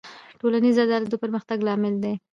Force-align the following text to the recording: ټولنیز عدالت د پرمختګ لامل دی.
ټولنیز 0.39 0.75
عدالت 0.85 1.07
د 1.11 1.15
پرمختګ 1.23 1.57
لامل 1.67 1.95
دی. 2.03 2.13